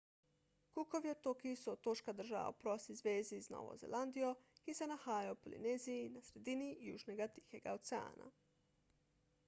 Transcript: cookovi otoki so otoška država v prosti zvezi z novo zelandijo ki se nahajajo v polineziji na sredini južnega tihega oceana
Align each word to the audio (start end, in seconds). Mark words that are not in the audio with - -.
cookovi 0.75 1.09
otoki 1.15 1.49
so 1.63 1.73
otoška 1.79 2.13
država 2.21 2.47
v 2.53 2.55
prosti 2.63 2.95
zvezi 3.01 3.39
z 3.47 3.51
novo 3.55 3.75
zelandijo 3.81 4.31
ki 4.67 4.75
se 4.79 4.87
nahajajo 4.93 5.35
v 5.35 5.39
polineziji 5.43 6.07
na 6.15 6.23
sredini 6.29 6.71
južnega 6.87 7.27
tihega 7.37 7.77
oceana 7.81 8.31